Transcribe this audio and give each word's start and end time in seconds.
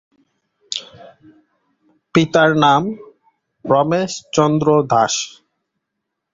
পিতার 2.15 2.49
নাম 2.63 2.81
রমেশচন্দ্র 3.65 4.67
দাস। 4.91 5.13